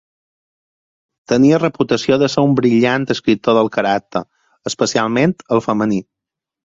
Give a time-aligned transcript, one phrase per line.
[1.33, 4.23] Tenia reputació de ser un brillant descriptor del caràcter,
[4.73, 6.01] especialment el femení.